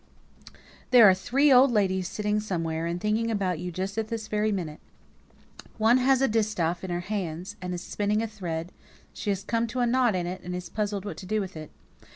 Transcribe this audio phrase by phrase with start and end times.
[0.89, 4.51] "There are three old ladies sitting somewhere, and thinking about you just at this very
[4.51, 4.79] minute;
[5.77, 8.71] one has a distaff in her hands, and is spinning a thread;
[9.13, 11.55] she has come to a knot in it, and is puzzled what to do with
[11.55, 11.69] it.